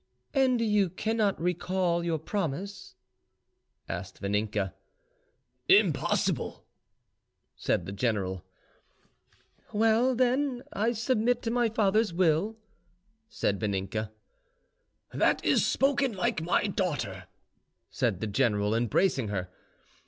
[0.33, 2.95] "And you cannot recall your promise?"
[3.87, 4.73] asked Vaninka.
[5.69, 6.65] "Impossible,"
[7.55, 8.43] said the general.
[9.71, 12.57] "Well, then, I submit to my father's will,"
[13.29, 14.09] said Vaninka.
[15.13, 17.25] "That is spoken like my daughter,"
[17.91, 19.51] said the general, embracing her.